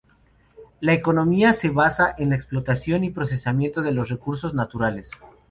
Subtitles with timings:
[0.79, 5.11] La economía se basa en la explotación y procesamiento de los recursos naturales.